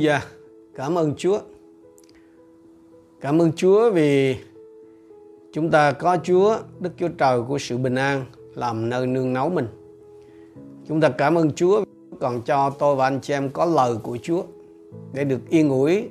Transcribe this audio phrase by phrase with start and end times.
[0.00, 0.20] Hallelujah.
[0.74, 1.40] Cảm ơn Chúa.
[3.20, 4.36] Cảm ơn Chúa vì
[5.52, 8.24] chúng ta có Chúa, Đức Chúa Trời của sự bình an
[8.54, 9.66] làm nơi nương náu mình.
[10.88, 11.84] Chúng ta cảm ơn Chúa
[12.20, 14.42] còn cho tôi và anh chị em có lời của Chúa
[15.12, 16.08] để được yên ủi,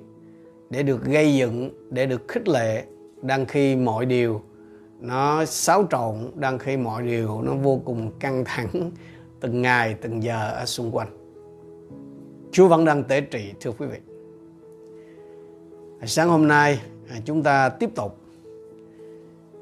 [0.70, 2.86] để được gây dựng, để được khích lệ
[3.22, 4.42] đang khi mọi điều
[5.00, 8.92] nó xáo trộn, đang khi mọi điều nó vô cùng căng thẳng
[9.40, 11.19] từng ngày, từng giờ ở xung quanh.
[12.52, 13.98] Chúa vẫn đang tế trị thưa quý vị.
[16.06, 18.18] Sáng hôm nay à, chúng ta tiếp tục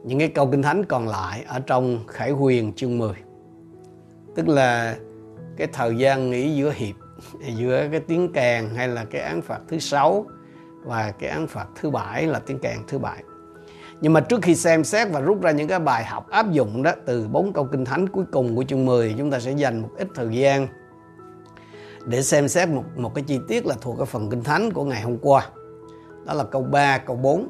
[0.03, 3.13] những cái câu kinh thánh còn lại ở trong Khải Huyền chương 10.
[4.35, 4.97] Tức là
[5.57, 6.95] cái thời gian nghỉ giữa hiệp,
[7.55, 10.25] giữa cái tiếng kèn hay là cái án phạt thứ sáu
[10.83, 13.23] và cái án phạt thứ bảy là tiếng kèn thứ bảy.
[14.01, 16.83] Nhưng mà trước khi xem xét và rút ra những cái bài học áp dụng
[16.83, 19.79] đó từ bốn câu kinh thánh cuối cùng của chương 10 chúng ta sẽ dành
[19.79, 20.67] một ít thời gian
[22.07, 24.83] để xem xét một một cái chi tiết là thuộc cái phần kinh thánh của
[24.83, 25.49] ngày hôm qua.
[26.25, 27.47] Đó là câu 3, câu 4.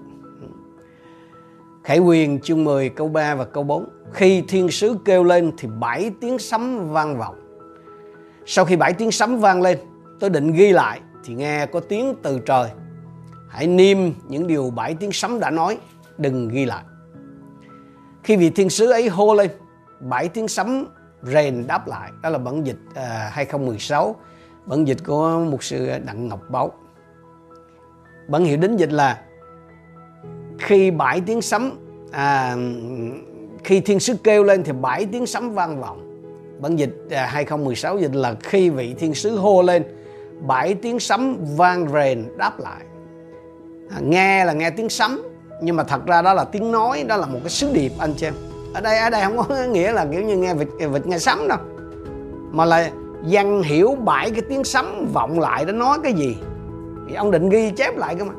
[1.83, 3.89] Khải Quyền chương 10 câu 3 và câu 4.
[4.13, 7.35] Khi thiên sứ kêu lên thì bảy tiếng sấm vang vọng.
[8.45, 9.77] Sau khi bảy tiếng sấm vang lên,
[10.19, 12.69] tôi định ghi lại thì nghe có tiếng từ trời.
[13.49, 15.77] Hãy niêm những điều bảy tiếng sấm đã nói,
[16.17, 16.83] đừng ghi lại.
[18.23, 19.51] Khi vị thiên sứ ấy hô lên,
[19.99, 20.85] bảy tiếng sấm
[21.23, 22.11] rền đáp lại.
[22.21, 24.15] Đó là bản dịch à, 2016
[24.67, 26.71] bản dịch của mục sư đặng ngọc báo
[28.27, 29.21] bản hiệu đính dịch là
[30.59, 31.71] khi bảy tiếng sấm
[32.11, 32.55] à,
[33.63, 36.21] khi thiên sứ kêu lên thì bảy tiếng sấm vang vọng.
[36.59, 39.83] Bản dịch à, 2016 dịch là khi vị thiên sứ hô lên
[40.47, 42.85] bảy tiếng sấm vang rền đáp lại.
[43.89, 45.21] À, nghe là nghe tiếng sấm
[45.61, 48.13] nhưng mà thật ra đó là tiếng nói đó là một cái sứ điệp anh
[48.17, 48.33] chị em.
[48.73, 51.47] Ở đây ở đây không có nghĩa là kiểu như nghe vịt vịt nghe sấm
[51.47, 51.57] đâu
[52.51, 52.91] mà là
[53.27, 56.37] dân hiểu bảy cái tiếng sấm vọng lại đó nói cái gì?
[57.07, 58.33] Thì ông định ghi chép lại cơ mà.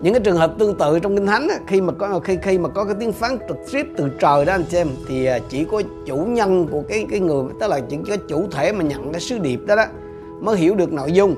[0.00, 2.68] Những cái trường hợp tương tự trong kinh thánh khi mà có, khi khi mà
[2.68, 5.82] có cái tiếng phán trực tiếp từ trời đó anh xem thì à, chỉ có
[6.06, 9.20] chủ nhân của cái cái người, tức là chỉ có chủ thể mà nhận cái
[9.20, 9.84] sứ điệp đó đó,
[10.40, 11.34] mới hiểu được nội dung.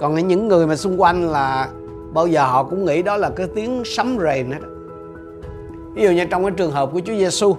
[0.00, 1.68] Còn những người mà xung quanh là
[2.12, 4.56] bao giờ họ cũng nghĩ đó là cái tiếng sấm rền đó
[5.94, 7.56] ví dụ như trong cái trường hợp của Chúa Giêsu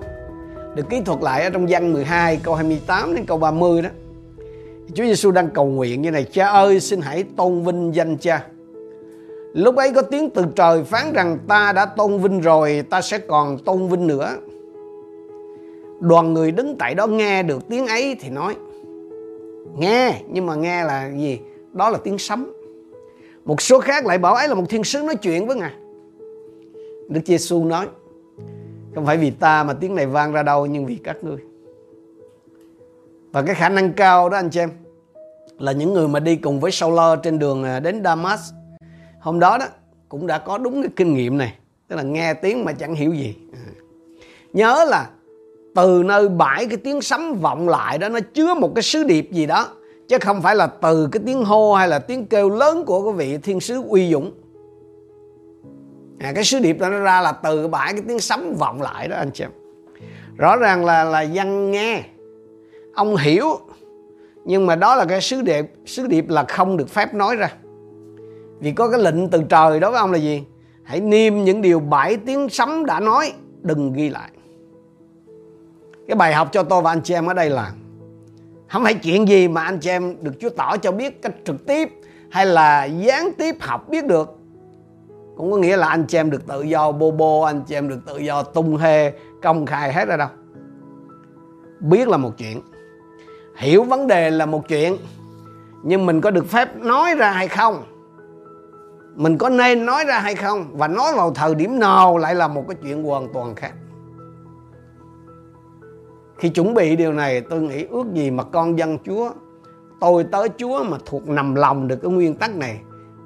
[0.77, 3.89] được kỹ thuật lại ở trong văn 12 câu 28 đến câu 30 đó.
[4.94, 8.47] Chúa Giêsu đang cầu nguyện như này: Cha ơi, xin hãy tôn vinh danh Cha.
[9.53, 13.18] Lúc ấy có tiếng từ trời phán rằng ta đã tôn vinh rồi, ta sẽ
[13.18, 14.38] còn tôn vinh nữa.
[16.00, 18.56] Đoàn người đứng tại đó nghe được tiếng ấy thì nói
[19.77, 21.39] Nghe, nhưng mà nghe là gì?
[21.74, 22.53] Đó là tiếng sấm
[23.45, 25.71] Một số khác lại bảo ấy là một thiên sứ nói chuyện với Ngài
[27.09, 27.88] Đức Giêsu nói
[28.97, 31.38] không phải vì ta mà tiếng này vang ra đâu, nhưng vì các ngươi.
[33.31, 34.69] Và cái khả năng cao đó, anh chị em,
[35.59, 38.51] là những người mà đi cùng với Saul trên đường à, đến Damas.
[39.19, 39.65] Hôm đó đó,
[40.09, 41.53] cũng đã có đúng cái kinh nghiệm này,
[41.88, 43.35] tức là nghe tiếng mà chẳng hiểu gì.
[43.53, 43.69] À.
[44.53, 45.09] Nhớ là
[45.75, 49.29] từ nơi bãi cái tiếng sấm vọng lại đó, nó chứa một cái sứ điệp
[49.31, 49.67] gì đó,
[50.07, 53.13] chứ không phải là từ cái tiếng hô hay là tiếng kêu lớn của cái
[53.13, 54.31] vị thiên sứ uy dũng
[56.19, 59.07] à, cái sứ điệp đó nó ra là từ bãi cái tiếng sấm vọng lại
[59.07, 59.51] đó anh chị em.
[60.37, 62.03] Rõ ràng là là dân nghe
[62.93, 63.59] ông hiểu
[64.45, 67.53] nhưng mà đó là cái sứ điệp sứ điệp là không được phép nói ra.
[68.59, 70.43] Vì có cái lệnh từ trời đó với ông là gì?
[70.83, 74.29] Hãy niêm những điều bảy tiếng sấm đã nói đừng ghi lại.
[76.07, 77.71] Cái bài học cho tôi và anh chị em ở đây là
[78.67, 81.65] không phải chuyện gì mà anh chị em được Chúa tỏ cho biết cách trực
[81.65, 81.89] tiếp
[82.29, 84.37] hay là gián tiếp học biết được
[85.38, 87.89] cũng có nghĩa là anh chị em được tự do bô bô anh chị em
[87.89, 90.29] được tự do tung hê, công khai hết ra đâu.
[91.79, 92.62] Biết là một chuyện,
[93.58, 94.98] hiểu vấn đề là một chuyện,
[95.84, 97.84] nhưng mình có được phép nói ra hay không?
[99.15, 100.65] Mình có nên nói ra hay không?
[100.72, 103.74] Và nói vào thời điểm nào lại là một cái chuyện hoàn toàn khác?
[106.38, 109.32] Khi chuẩn bị điều này, tôi nghĩ ước gì mà con dân chúa,
[110.01, 112.79] tôi tới chúa mà thuộc nằm lòng được cái nguyên tắc này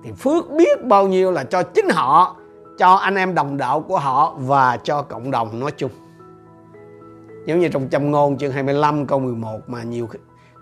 [0.03, 2.35] thì phước biết bao nhiêu là cho chính họ
[2.77, 5.91] cho anh em đồng đạo của họ và cho cộng đồng nói chung.
[7.45, 10.09] Giống như trong châm ngôn chương 25 câu 11 mà nhiều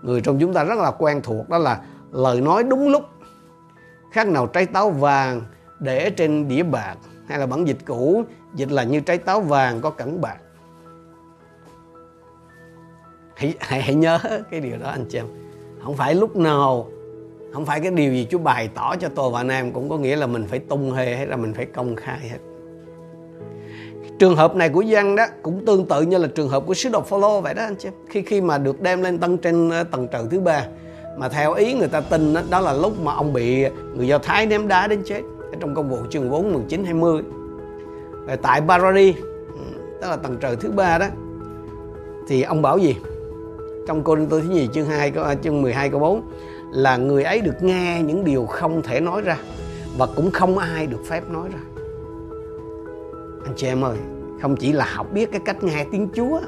[0.02, 1.80] người trong chúng ta rất là quen thuộc đó là
[2.12, 3.02] lời nói đúng lúc
[4.12, 5.42] khác nào trái táo vàng
[5.78, 6.96] để trên đĩa bạc
[7.28, 10.36] hay là bản dịch cũ dịch là như trái táo vàng có cẩn bạc.
[13.34, 14.18] Hãy, hãy, hãy nhớ
[14.50, 15.26] cái điều đó anh chị em.
[15.84, 16.88] Không phải lúc nào
[17.52, 19.98] không phải cái điều gì Chúa bày tỏ cho tôi và anh em cũng có
[19.98, 22.38] nghĩa là mình phải tung hề hay là mình phải công khai hết.
[24.18, 26.88] Trường hợp này của dân đó cũng tương tự như là trường hợp của sứ
[26.88, 29.84] đồ Phaolô vậy đó anh chị khi khi mà được đem lên tân trên ờ,
[29.84, 30.66] tầng trời thứ ba
[31.18, 33.64] mà theo ý người ta tin đó, đó là lúc mà ông bị
[33.96, 35.20] người Do Thái ném đá đến chết
[35.52, 37.22] ở trong công vụ chương 4 19 20
[38.26, 39.14] rồi tại Barari
[39.52, 39.60] ừ,
[40.00, 41.06] đó là tầng trời thứ ba đó
[42.28, 42.96] thì ông bảo gì?
[43.86, 46.22] Trong Cô Tô thứ nhì chương 2 à, chương 12 câu 4
[46.72, 49.36] là người ấy được nghe những điều không thể nói ra
[49.98, 51.60] và cũng không ai được phép nói ra.
[53.44, 53.96] Anh chị em ơi,
[54.42, 56.40] không chỉ là học biết cái cách nghe tiếng Chúa,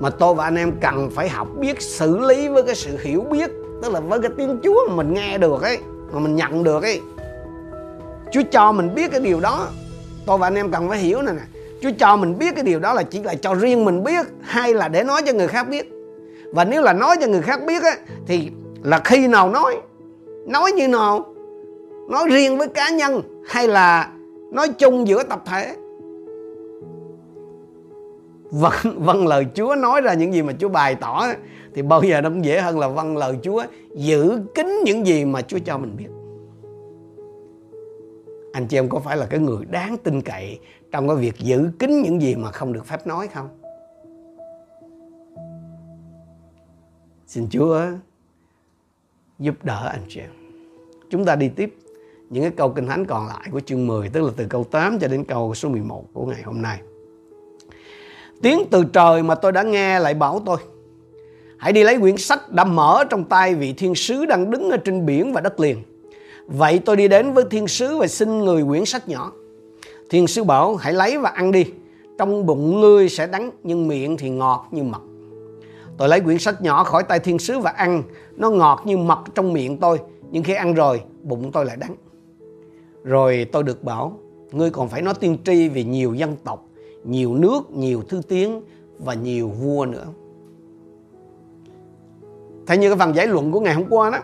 [0.00, 3.20] mà tôi và anh em cần phải học biết xử lý với cái sự hiểu
[3.30, 3.50] biết,
[3.82, 5.78] tức là với cái tiếng Chúa mà mình nghe được ấy,
[6.12, 7.00] mà mình nhận được ấy.
[8.32, 9.68] Chúa cho mình biết cái điều đó.
[10.26, 11.42] Tôi và anh em cần phải hiểu này nè.
[11.80, 14.74] Chúa cho mình biết cái điều đó là chỉ là cho riêng mình biết, hay
[14.74, 15.92] là để nói cho người khác biết?
[16.52, 18.50] Và nếu là nói cho người khác biết á thì
[18.82, 19.80] là khi nào nói
[20.46, 21.24] nói như nào,
[22.08, 24.12] nói riêng với cá nhân hay là
[24.52, 25.76] nói chung giữa tập thể?
[28.50, 31.26] Vâng vâng lời Chúa nói ra những gì mà Chúa bày tỏ
[31.74, 35.24] thì bao giờ nó cũng dễ hơn là vâng lời Chúa giữ kín những gì
[35.24, 36.08] mà Chúa cho mình biết.
[38.52, 40.58] Anh chị em có phải là cái người đáng tin cậy
[40.90, 43.48] trong cái việc giữ kín những gì mà không được phép nói không?
[47.26, 47.80] Xin Chúa
[49.42, 50.30] giúp đỡ anh chị em.
[51.10, 51.74] Chúng ta đi tiếp
[52.30, 54.98] những cái câu kinh thánh còn lại của chương 10 tức là từ câu 8
[54.98, 56.80] cho đến câu số 11 của ngày hôm nay.
[58.42, 60.56] Tiếng từ trời mà tôi đã nghe lại bảo tôi,
[61.56, 64.76] hãy đi lấy quyển sách đã mở trong tay vị thiên sứ đang đứng ở
[64.76, 65.82] trên biển và đất liền.
[66.46, 69.32] Vậy tôi đi đến với thiên sứ và xin người quyển sách nhỏ.
[70.10, 71.64] Thiên sứ bảo, hãy lấy và ăn đi,
[72.18, 75.00] trong bụng ngươi sẽ đắng, nhưng miệng thì ngọt như mật.
[75.96, 78.02] Tôi lấy quyển sách nhỏ khỏi tay thiên sứ và ăn
[78.42, 81.94] nó ngọt như mật trong miệng tôi, nhưng khi ăn rồi, bụng tôi lại đắng.
[83.04, 84.18] Rồi tôi được bảo,
[84.52, 86.64] ngươi còn phải nói tiên tri về nhiều dân tộc,
[87.04, 88.62] nhiều nước, nhiều thứ tiếng
[88.98, 90.06] và nhiều vua nữa.
[92.66, 94.18] Thế như cái phần giải luận của ngày hôm qua đó,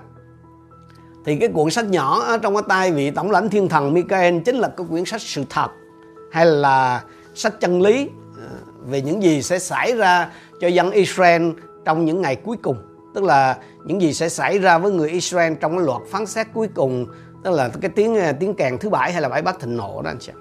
[1.25, 4.39] thì cái cuốn sách nhỏ ở trong cái tay vị tổng lãnh thiên thần Michael
[4.45, 5.69] chính là cái quyển sách sự thật
[6.33, 8.49] hay là sách chân lý ờ,
[8.87, 11.51] về những gì sẽ xảy ra cho dân Israel
[11.85, 12.77] trong những ngày cuối cùng
[13.15, 16.47] tức là những gì sẽ xảy ra với người Israel trong cái loạt phán xét
[16.55, 17.07] cuối cùng,
[17.45, 20.03] tức là cái tiếng à, tiếng kèn thứ bảy hay là bảy bát thịnh nộ
[20.03, 20.33] đó anh chị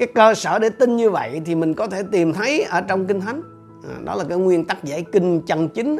[0.00, 3.06] cái cơ sở để tin như vậy thì mình có thể tìm thấy ở trong
[3.06, 3.42] kinh thánh.
[3.88, 5.96] À, đó là cái nguyên tắc giải kinh chân chính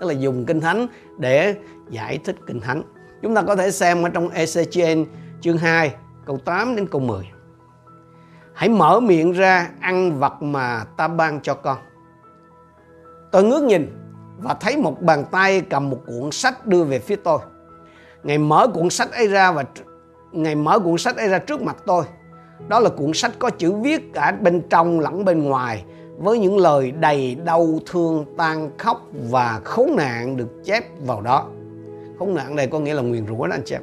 [0.00, 0.86] tức là dùng kinh thánh
[1.18, 1.56] để
[1.90, 2.82] giải thích kinh thánh.
[3.22, 5.04] Chúng ta có thể xem ở trong Ezechiel
[5.40, 5.94] chương 2
[6.26, 7.30] câu 8 đến câu 10
[8.54, 11.78] hãy mở miệng ra ăn vật mà ta ban cho con.
[13.32, 13.86] Tôi ngước nhìn
[14.44, 17.38] và thấy một bàn tay cầm một cuộn sách đưa về phía tôi.
[18.22, 19.64] Ngài mở cuộn sách ấy ra và
[20.32, 22.04] ngài mở cuộn sách ấy ra trước mặt tôi.
[22.68, 25.84] Đó là cuộn sách có chữ viết cả bên trong lẫn bên ngoài,
[26.18, 31.46] với những lời đầy đau thương tan khóc và khốn nạn được chép vào đó.
[32.18, 33.82] Khốn nạn này có nghĩa là nguyền rủa đó anh chị em.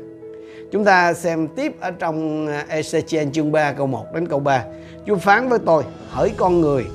[0.72, 4.66] Chúng ta xem tiếp ở trong à, Ezechiel chương 3 câu 1 đến câu 3
[5.08, 6.86] Chúa phán với tôi, hỡi con người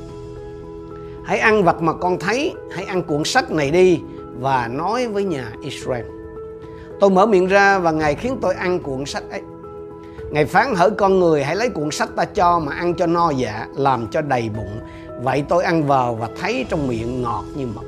[1.27, 4.01] hãy ăn vật mà con thấy hãy ăn cuộn sách này đi
[4.41, 6.07] và nói với nhà Israel
[7.01, 9.43] tôi mở miệng ra và ngài khiến tôi ăn cuộn sách ấy
[10.31, 13.31] Ngài phán hỡi con người hãy lấy cuộn sách ta cho mà ăn cho no
[13.31, 14.81] dạ, làm cho đầy bụng.
[15.23, 17.83] Vậy tôi ăn vào và thấy trong miệng ngọt như mật.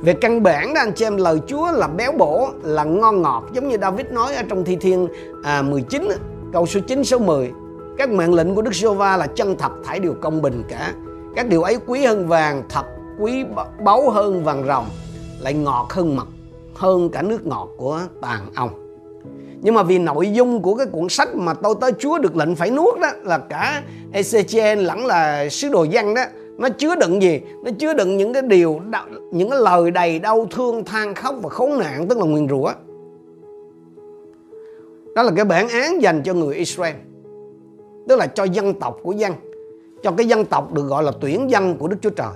[0.00, 3.44] Về căn bản đó anh chị em lời Chúa là béo bổ, là ngon ngọt
[3.52, 5.08] giống như David nói ở trong Thi Thiên
[5.42, 6.08] à, 19
[6.52, 7.52] câu số 9 số 10.
[7.98, 10.92] Các mệnh lệnh của Đức giê va là chân thật thải điều công bình cả.
[11.36, 12.84] Các điều ấy quý hơn vàng, thật
[13.20, 13.44] quý
[13.84, 14.86] báu hơn vàng ròng,
[15.40, 16.26] lại ngọt hơn mật,
[16.74, 18.86] hơn cả nước ngọt của tàn ong
[19.62, 22.54] nhưng mà vì nội dung của cái cuốn sách mà tôi tới Chúa được lệnh
[22.54, 26.22] phải nuốt đó là cả Ezechiel lẫn là sứ đồ văn đó
[26.58, 27.40] nó chứa đựng gì?
[27.64, 28.80] Nó chứa đựng những cái điều
[29.32, 32.72] những cái lời đầy đau thương than khóc và khốn nạn tức là nguyền rủa.
[35.14, 36.94] Đó là cái bản án dành cho người Israel
[38.08, 39.32] tức là cho dân tộc của dân
[40.06, 42.32] cho cái dân tộc được gọi là tuyển dân của Đức Chúa Trời.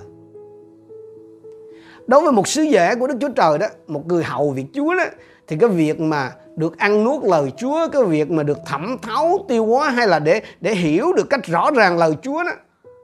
[2.07, 4.95] Đối với một sứ giả của Đức Chúa Trời đó, một người hầu việc Chúa
[4.95, 5.03] đó,
[5.47, 9.45] thì cái việc mà được ăn nuốt lời Chúa, cái việc mà được thẩm thấu
[9.47, 12.51] tiêu hóa hay là để để hiểu được cách rõ ràng lời Chúa đó,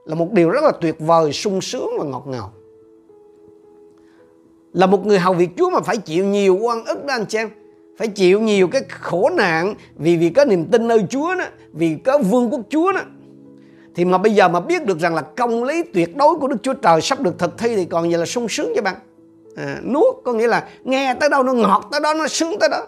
[0.04, 2.52] là một điều rất là tuyệt vời, sung sướng và ngọt ngào.
[4.72, 7.38] Là một người hầu việc Chúa mà phải chịu nhiều oan ức đó anh chị
[7.38, 7.48] em.
[7.98, 11.96] Phải chịu nhiều cái khổ nạn vì vì có niềm tin nơi Chúa đó, vì
[12.04, 13.00] có vương quốc Chúa đó
[13.98, 16.56] thì mà bây giờ mà biết được rằng là công lý tuyệt đối của Đức
[16.62, 18.96] Chúa Trời sắp được thực thi thì còn gì là sung sướng cho bạn.
[19.56, 22.68] À, nuốt có nghĩa là nghe tới đâu nó ngọt tới đó nó sướng tới
[22.68, 22.86] đó.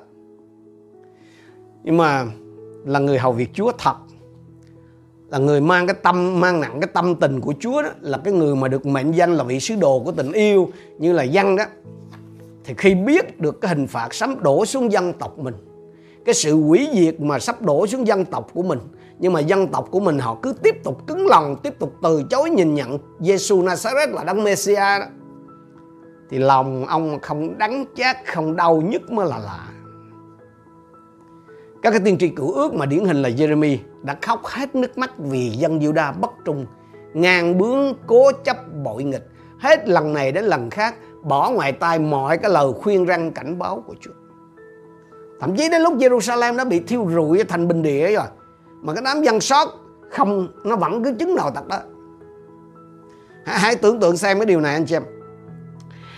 [1.84, 2.24] Nhưng mà
[2.86, 3.94] là người hầu việc Chúa thật
[5.28, 8.32] là người mang cái tâm mang nặng cái tâm tình của Chúa đó là cái
[8.32, 11.56] người mà được mệnh danh là vị sứ đồ của tình yêu như là dân
[11.56, 11.64] đó.
[12.64, 15.54] Thì khi biết được cái hình phạt sắp đổ xuống dân tộc mình
[16.24, 18.78] cái sự hủy diệt mà sắp đổ xuống dân tộc của mình
[19.20, 22.22] nhưng mà dân tộc của mình họ cứ tiếp tục cứng lòng, tiếp tục từ
[22.30, 25.04] chối nhìn nhận Giêsu Nazareth là đấng Messia đó.
[26.30, 29.68] Thì lòng ông không đắng chát, không đau nhức mới là lạ.
[31.82, 34.98] Các cái tiên tri cựu ước mà điển hình là Jeremy đã khóc hết nước
[34.98, 36.66] mắt vì dân Juda bất trung,
[37.14, 39.28] ngang bướng, cố chấp, bội nghịch.
[39.58, 43.58] Hết lần này đến lần khác, bỏ ngoài tai mọi cái lời khuyên răng cảnh
[43.58, 44.10] báo của Chúa.
[45.40, 48.26] Thậm chí đến lúc Jerusalem đã bị thiêu rụi thành bình địa rồi
[48.80, 49.68] mà cái đám dân sót
[50.10, 51.78] không nó vẫn cứ chứng nào tật đó.
[53.44, 55.02] Hãy, hãy tưởng tượng xem cái điều này anh chị em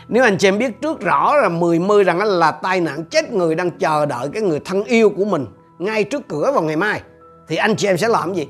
[0.09, 3.33] nếu anh chị em biết trước rõ là mười mươi rằng là tai nạn chết
[3.33, 5.47] người đang chờ đợi cái người thân yêu của mình
[5.79, 7.03] ngay trước cửa vào ngày mai
[7.49, 8.49] thì anh chị em sẽ làm gì?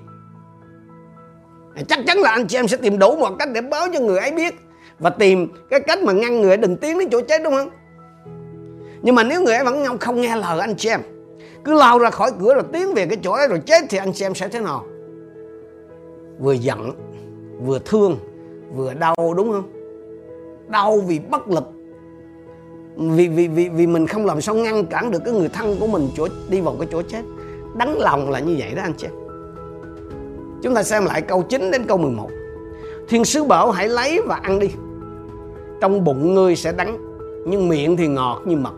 [1.88, 4.19] Chắc chắn là anh chị em sẽ tìm đủ một cách để báo cho người
[4.19, 4.54] ấy biết
[4.99, 7.71] và tìm cái cách mà ngăn người ấy đừng tiến đến chỗ chết đúng không?
[9.02, 11.00] Nhưng mà nếu người ấy vẫn không nghe lời anh chị em
[11.64, 14.12] cứ lao ra khỏi cửa rồi tiến về cái chỗ ấy rồi chết thì anh
[14.12, 14.85] xem sẽ thế nào?
[16.38, 16.92] Vừa giận,
[17.61, 18.16] vừa thương,
[18.75, 19.73] vừa đau đúng không?
[20.69, 21.64] Đau vì bất lực.
[22.97, 25.87] Vì vì vì vì mình không làm sao ngăn cản được cái người thân của
[25.87, 27.23] mình chỗ đi vào cái chỗ chết.
[27.76, 29.07] Đắng lòng là như vậy đó anh chị.
[30.62, 32.31] Chúng ta xem lại câu 9 đến câu 11
[33.09, 34.71] thiên sứ bảo hãy lấy và ăn đi.
[35.81, 36.99] Trong bụng ngươi sẽ đắng,
[37.47, 38.73] nhưng miệng thì ngọt như mật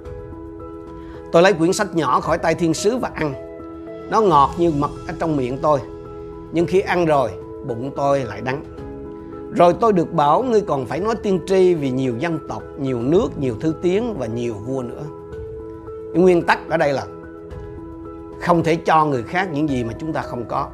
[1.35, 3.35] tôi lấy quyển sách nhỏ khỏi tay thiên sứ và ăn
[4.11, 5.81] nó ngọt như mật ở trong miệng tôi
[6.53, 7.31] nhưng khi ăn rồi
[7.67, 8.65] bụng tôi lại đắng
[9.55, 13.03] rồi tôi được bảo ngươi còn phải nói tiên tri vì nhiều dân tộc, nhiều
[13.03, 15.03] nước, nhiều thứ tiếng và nhiều vua nữa.
[16.13, 17.07] Cái nguyên tắc ở đây là
[18.41, 20.69] không thể cho người khác những gì mà chúng ta không có.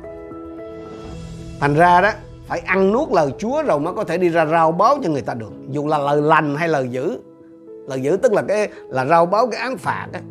[1.60, 2.10] Thành ra đó,
[2.46, 5.22] phải ăn nuốt lời Chúa rồi mới có thể đi ra rao báo cho người
[5.22, 5.52] ta được.
[5.70, 7.18] Dù là lời lành hay lời dữ.
[7.88, 10.22] Lời dữ tức là cái là rao báo cái án phạt ấy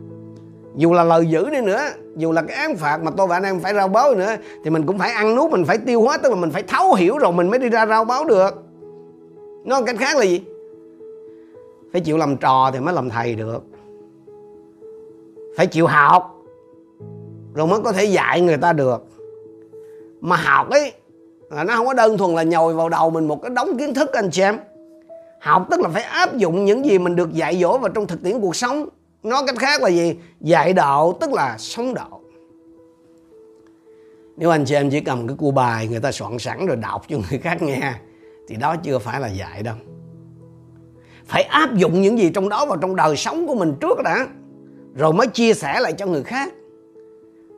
[0.79, 1.81] dù là lời dữ đi nữa,
[2.17, 4.69] dù là cái án phạt mà tôi và anh em phải rao báo nữa thì
[4.69, 7.17] mình cũng phải ăn nuốt, mình phải tiêu hóa tức là mình phải thấu hiểu
[7.17, 8.63] rồi mình mới đi ra rao báo được.
[9.65, 10.41] Nói cách khác là gì?
[11.91, 13.63] Phải chịu làm trò thì mới làm thầy được.
[15.57, 16.35] Phải chịu học
[17.53, 19.03] rồi mới có thể dạy người ta được.
[20.21, 20.91] Mà học ấy
[21.49, 23.93] là nó không có đơn thuần là nhồi vào đầu mình một cái đống kiến
[23.93, 24.57] thức anh chị em.
[25.41, 28.23] Học tức là phải áp dụng những gì mình được dạy dỗ vào trong thực
[28.23, 28.89] tiễn cuộc sống
[29.23, 30.15] nói cách khác là gì?
[30.41, 32.21] Dạy đạo tức là sống đạo.
[34.37, 37.01] Nếu anh chị em chỉ cầm cái cua bài người ta soạn sẵn rồi đọc
[37.09, 37.93] cho người khác nghe,
[38.47, 39.75] thì đó chưa phải là dạy đâu.
[41.25, 44.27] Phải áp dụng những gì trong đó vào trong đời sống của mình trước đã,
[44.95, 46.53] rồi mới chia sẻ lại cho người khác.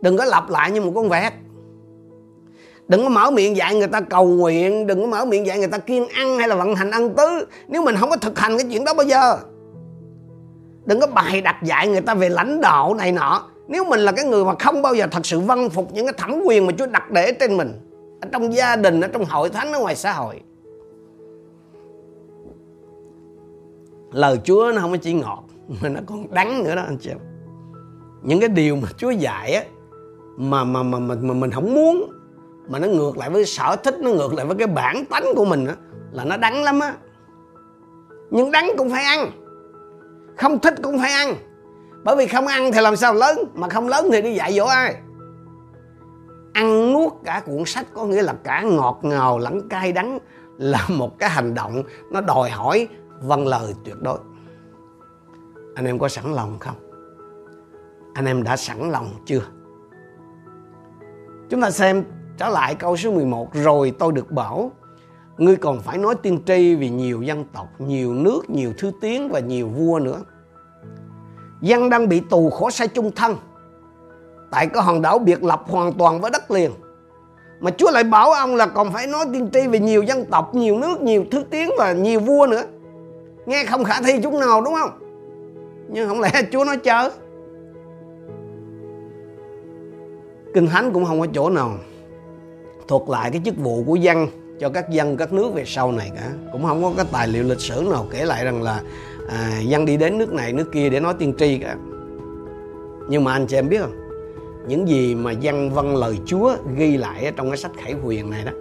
[0.01, 1.33] Đừng có lặp lại như một con vẹt.
[2.87, 5.67] Đừng có mở miệng dạy người ta cầu nguyện, đừng có mở miệng dạy người
[5.67, 7.47] ta kiên ăn hay là vận hành ăn tứ.
[7.67, 9.37] Nếu mình không có thực hành cái chuyện đó bao giờ
[10.91, 13.43] đừng có bài đặt dạy người ta về lãnh đạo này nọ.
[13.67, 16.13] Nếu mình là cái người mà không bao giờ thật sự văn phục những cái
[16.17, 17.71] thẩm quyền mà Chúa đặt để trên mình
[18.21, 20.41] ở trong gia đình ở trong hội thánh ở ngoài xã hội.
[24.11, 25.43] Lời Chúa nó không có chỉ ngọt
[25.81, 27.17] mà nó còn đắng nữa đó anh chị em.
[28.21, 29.63] Những cái điều mà Chúa dạy á
[30.37, 32.11] mà mà mà mà, mà mình không muốn
[32.67, 35.45] mà nó ngược lại với sở thích nó ngược lại với cái bản tánh của
[35.45, 35.75] mình á
[36.11, 36.95] là nó đắng lắm á.
[38.31, 39.31] Nhưng đắng cũng phải ăn
[40.41, 41.35] không thích cũng phải ăn.
[42.03, 43.39] Bởi vì không ăn thì làm sao lớn?
[43.53, 44.95] Mà không lớn thì đi dạy dỗ ai?
[46.53, 50.19] Ăn nuốt cả cuốn sách có nghĩa là cả ngọt ngào, lẫn cay đắng
[50.57, 52.87] là một cái hành động nó đòi hỏi
[53.21, 54.17] vâng lời tuyệt đối.
[55.75, 56.75] Anh em có sẵn lòng không?
[58.13, 59.41] Anh em đã sẵn lòng chưa?
[61.49, 62.03] Chúng ta xem
[62.37, 64.71] trở lại câu số 11 rồi tôi được bảo
[65.41, 69.29] ngươi còn phải nói tiên tri vì nhiều dân tộc, nhiều nước, nhiều thứ tiếng
[69.29, 70.21] và nhiều vua nữa.
[71.61, 73.35] Dân đang bị tù khổ sai chung thân.
[74.51, 76.71] Tại cái hòn đảo biệt lập hoàn toàn với đất liền.
[77.59, 80.55] Mà Chúa lại bảo ông là còn phải nói tiên tri về nhiều dân tộc,
[80.55, 82.63] nhiều nước, nhiều thứ tiếng và nhiều vua nữa.
[83.45, 84.89] Nghe không khả thi chút nào, đúng không?
[85.89, 87.09] Nhưng không lẽ Chúa nói chớ?
[90.53, 91.71] Kinh Thánh cũng không có chỗ nào
[92.87, 94.27] thuộc lại cái chức vụ của dân
[94.61, 96.31] cho các dân các nước về sau này cả.
[96.51, 98.81] Cũng không có cái tài liệu lịch sử nào kể lại rằng là
[99.29, 101.75] à, dân đi đến nước này nước kia để nói tiên tri cả.
[103.09, 103.95] Nhưng mà anh chị em biết không?
[104.67, 108.45] Những gì mà dân văn lời Chúa ghi lại trong cái sách Khải Huyền này
[108.45, 108.51] đó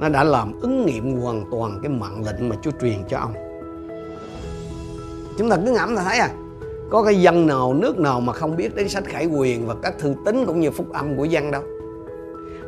[0.00, 3.34] nó đã làm ứng nghiệm hoàn toàn cái mệnh lệnh mà Chúa truyền cho ông.
[5.38, 6.30] Chúng ta cứ ngẫm là thấy à
[6.90, 9.98] có cái dân nào nước nào mà không biết đến sách Khải Huyền và các
[9.98, 11.62] thư tín cũng như phúc âm của dân đâu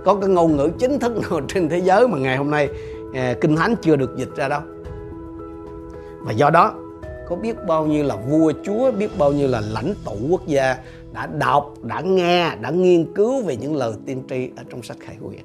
[0.05, 2.69] có cái ngôn ngữ chính thức nào trên thế giới mà ngày hôm nay
[3.15, 4.61] à, kinh thánh chưa được dịch ra đâu.
[6.21, 6.75] Và do đó
[7.29, 10.77] có biết bao nhiêu là vua chúa biết bao nhiêu là lãnh tụ quốc gia
[11.13, 14.97] đã đọc đã nghe đã nghiên cứu về những lời tiên tri ở trong sách
[15.01, 15.41] khải huyền.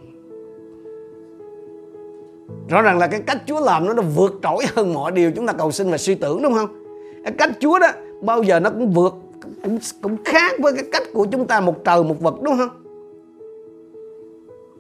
[2.70, 5.48] Rõ ràng là cái cách chúa làm nó nó vượt trội hơn mọi điều chúng
[5.48, 6.70] ta cầu xin và suy tưởng đúng không?
[7.24, 7.88] Cái cách chúa đó
[8.22, 9.16] bao giờ nó cũng vượt
[9.64, 12.85] cũng cũng khác với cái cách của chúng ta một trời một vật đúng không?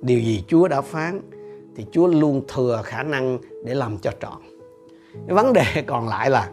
[0.05, 1.21] Điều gì chúa đã phán
[1.75, 4.41] thì chúa luôn thừa khả năng để làm cho trọn
[5.27, 6.49] cái vấn đề còn lại là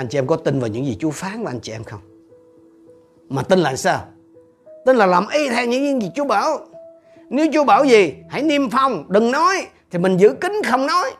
[0.00, 2.00] anh chị em có tin vào những gì Chúa phán với anh chị em không?
[3.28, 4.00] Mà tin là sao?
[4.86, 6.58] Tin là làm y theo những gì Chúa bảo.
[7.30, 11.10] Nếu Chúa bảo gì, hãy niêm phong, đừng nói, thì mình giữ kín không nói.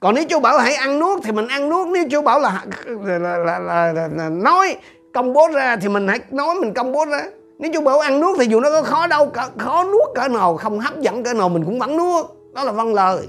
[0.00, 1.88] Còn nếu Chúa bảo hãy ăn nuốt thì mình ăn nuốt.
[1.88, 4.76] Nếu Chúa bảo là, là, là, là, là, là, là nói,
[5.14, 7.22] công bố ra thì mình hãy nói mình công bố ra.
[7.60, 10.56] Nếu chú bảo ăn nuốt thì dù nó có khó đâu, khó nuốt cỡ nào,
[10.56, 12.26] không hấp dẫn cỡ nào mình cũng vẫn nuốt.
[12.54, 13.28] Đó là văn lời.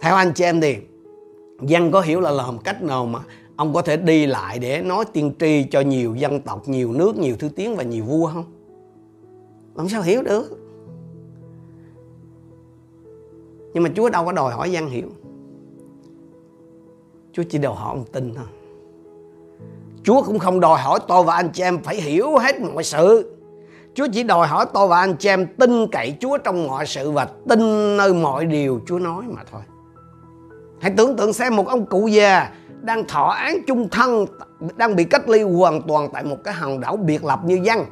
[0.00, 0.76] Theo anh chị em thì
[1.62, 3.20] dân có hiểu là làm cách nào mà
[3.56, 7.18] ông có thể đi lại để nói tiên tri cho nhiều dân tộc nhiều nước
[7.18, 8.44] nhiều thứ tiếng và nhiều vua không
[9.74, 10.58] làm sao hiểu được
[13.74, 15.08] nhưng mà chúa đâu có đòi hỏi dân hiểu
[17.32, 18.46] chúa chỉ đòi hỏi ông tin thôi
[20.06, 23.36] chúa cũng không đòi hỏi tôi và anh chị em phải hiểu hết mọi sự
[23.96, 27.10] Chúa chỉ đòi hỏi tôi và anh chị em tin cậy Chúa trong mọi sự
[27.10, 29.60] và tin nơi mọi điều Chúa nói mà thôi.
[30.80, 34.26] Hãy tưởng tượng xem một ông cụ già đang thọ án chung thân,
[34.76, 37.84] đang bị cách ly hoàn toàn tại một cái hòn đảo biệt lập như dân.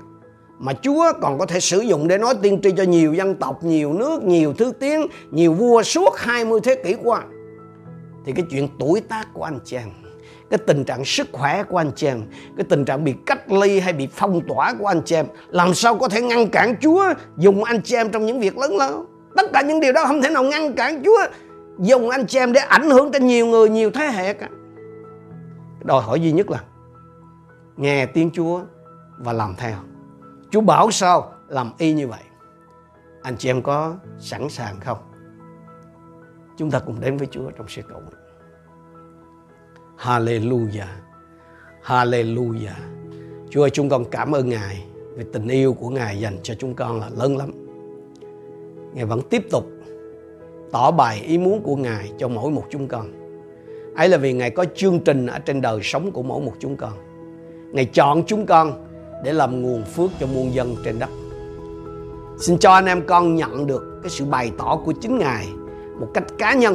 [0.59, 3.65] Mà Chúa còn có thể sử dụng để nói tiên tri cho nhiều dân tộc,
[3.65, 7.23] nhiều nước, nhiều thứ tiếng, nhiều vua suốt 20 thế kỷ qua.
[8.25, 10.04] Thì cái chuyện tuổi tác của anh chàng,
[10.51, 12.23] cái tình trạng sức khỏe của anh chị em,
[12.57, 15.75] cái tình trạng bị cách ly hay bị phong tỏa của anh chị em, làm
[15.75, 17.05] sao có thể ngăn cản Chúa
[17.37, 19.07] dùng anh chị em trong những việc lớn lao?
[19.37, 21.19] Tất cả những điều đó không thể nào ngăn cản Chúa
[21.79, 24.49] dùng anh chị em để ảnh hưởng cho nhiều người nhiều thế hệ cả.
[25.85, 26.61] Đòi hỏi duy nhất là
[27.77, 28.61] nghe tiếng Chúa
[29.19, 29.77] và làm theo.
[30.51, 32.23] Chúa bảo sao làm y như vậy?
[33.23, 34.99] Anh chị em có sẵn sàng không?
[36.57, 38.24] Chúng ta cùng đến với Chúa trong sự cầu nguyện.
[39.99, 40.89] Hallelujah
[41.83, 42.79] Hallelujah
[43.51, 44.85] Chúa ơi, chúng con cảm ơn Ngài
[45.17, 47.51] vì tình yêu của Ngài dành cho chúng con là lớn lắm
[48.95, 49.65] Ngài vẫn tiếp tục
[50.73, 53.13] tỏ bài ý muốn của Ngài cho mỗi một chúng con.
[53.97, 56.77] Ấy là vì Ngài có chương trình ở trên đời sống của mỗi một chúng
[56.77, 56.93] con.
[57.73, 58.87] Ngài chọn chúng con
[59.25, 61.11] để làm nguồn phước cho muôn dân trên đất.
[62.39, 65.49] Xin cho anh em con nhận được cái sự bày tỏ của chính Ngài
[66.01, 66.75] một cách cá nhân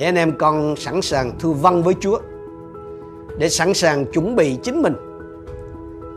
[0.00, 2.18] để anh em con sẵn sàng thư văn với Chúa,
[3.38, 4.94] để sẵn sàng chuẩn bị chính mình.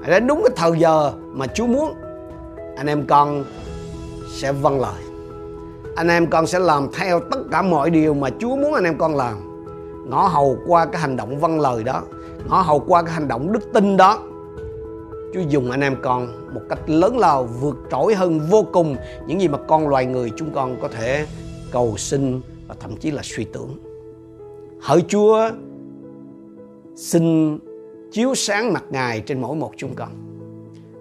[0.07, 1.93] Đến đúng cái thời giờ mà Chúa muốn,
[2.77, 3.43] anh em con
[4.33, 5.01] sẽ vâng lời.
[5.95, 8.97] Anh em con sẽ làm theo tất cả mọi điều mà Chúa muốn anh em
[8.97, 9.35] con làm.
[10.09, 12.01] Ngõ hầu qua cái hành động vâng lời đó,
[12.49, 14.19] ngõ hầu qua cái hành động đức tin đó.
[15.33, 18.95] Chúa dùng anh em con một cách lớn lao, vượt trội hơn vô cùng
[19.27, 21.25] những gì mà con loài người chúng con có thể
[21.71, 22.41] cầu xin
[22.73, 23.77] và thậm chí là suy tưởng.
[24.81, 25.49] Hỡi Chúa,
[26.95, 27.57] xin
[28.11, 30.09] chiếu sáng mặt Ngài trên mỗi một chúng con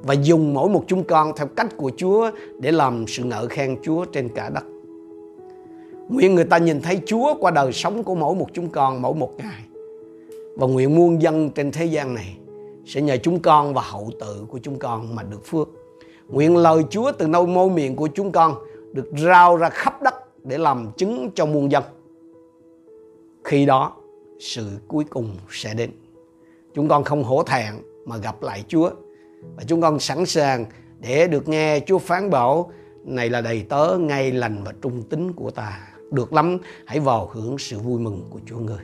[0.02, 3.76] và dùng mỗi một chúng con theo cách của Chúa để làm sự ngợi khen
[3.82, 4.64] Chúa trên cả đất.
[6.08, 9.14] Nguyện người ta nhìn thấy Chúa qua đời sống của mỗi một chúng con, mỗi
[9.14, 9.62] một ngày.
[10.56, 12.36] Và nguyện muôn dân trên thế gian này
[12.86, 15.68] sẽ nhờ chúng con và hậu tự của chúng con mà được phước.
[16.28, 18.54] Nguyện lời Chúa từ nơi môi miệng của chúng con
[18.92, 21.82] được rao ra khắp đất để làm chứng cho muôn dân.
[23.44, 23.92] Khi đó,
[24.40, 25.90] sự cuối cùng sẽ đến.
[26.74, 27.74] Chúng con không hổ thẹn
[28.06, 28.90] mà gặp lại Chúa.
[29.56, 30.64] Và chúng con sẵn sàng
[31.00, 32.70] để được nghe Chúa phán bảo
[33.04, 37.30] này là đầy tớ ngay lành và trung tín của ta được lắm hãy vào
[37.32, 38.80] hưởng sự vui mừng của Chúa người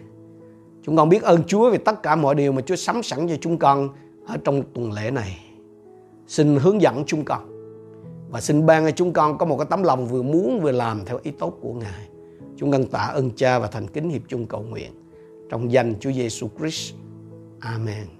[0.82, 3.36] chúng con biết ơn Chúa vì tất cả mọi điều mà Chúa sắm sẵn cho
[3.40, 3.88] chúng con
[4.26, 5.38] ở trong tuần lễ này
[6.26, 7.57] xin hướng dẫn chúng con
[8.30, 11.04] và xin ban cho chúng con có một cái tấm lòng vừa muốn vừa làm
[11.04, 12.08] theo ý tốt của Ngài.
[12.56, 14.92] Chúng con tạ ơn Cha và thành kính hiệp chung cầu nguyện.
[15.50, 16.94] Trong danh Chúa Giêsu Christ.
[17.60, 18.17] Amen.